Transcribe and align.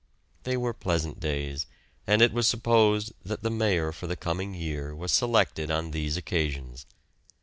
They 0.45 0.57
were 0.57 0.73
pleasant 0.73 1.19
days, 1.19 1.67
and 2.07 2.23
it 2.23 2.33
was 2.33 2.47
supposed 2.47 3.13
that 3.23 3.43
the 3.43 3.51
Mayor 3.51 3.91
for 3.91 4.07
the 4.07 4.15
coming 4.15 4.55
year 4.55 4.95
was 4.95 5.11
selected 5.11 5.69
on 5.69 5.91
these 5.91 6.17
occasions. 6.17 6.87